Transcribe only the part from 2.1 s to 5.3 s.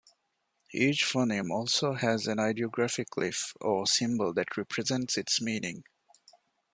an ideographic glyph or symbol that represents